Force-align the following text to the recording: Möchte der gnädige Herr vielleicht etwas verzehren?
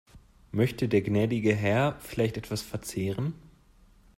Möchte 0.51 0.87
der 0.89 1.03
gnädige 1.03 1.53
Herr 1.53 1.95
vielleicht 1.99 2.35
etwas 2.35 2.63
verzehren? 2.63 3.35